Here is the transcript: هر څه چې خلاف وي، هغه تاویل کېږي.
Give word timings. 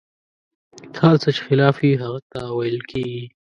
هر 1.01 1.15
څه 1.21 1.29
چې 1.35 1.41
خلاف 1.47 1.75
وي، 1.79 1.91
هغه 2.03 2.19
تاویل 2.33 2.79
کېږي. 2.91 3.23